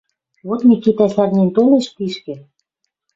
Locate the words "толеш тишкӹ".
1.55-2.35